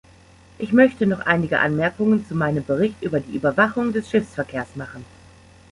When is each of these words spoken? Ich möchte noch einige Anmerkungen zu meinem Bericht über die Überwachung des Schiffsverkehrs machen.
Ich 0.57 0.73
möchte 0.73 1.05
noch 1.05 1.19
einige 1.19 1.59
Anmerkungen 1.59 2.25
zu 2.27 2.33
meinem 2.33 2.65
Bericht 2.65 3.03
über 3.03 3.19
die 3.19 3.35
Überwachung 3.35 3.93
des 3.93 4.09
Schiffsverkehrs 4.09 4.75
machen. 4.75 5.05